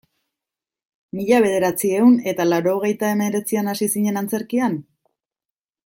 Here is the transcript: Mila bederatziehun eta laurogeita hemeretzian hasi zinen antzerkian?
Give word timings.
Mila 1.19 1.41
bederatziehun 1.45 2.17
eta 2.33 2.47
laurogeita 2.49 3.13
hemeretzian 3.13 3.73
hasi 3.75 3.93
zinen 3.97 4.19
antzerkian? 4.23 4.81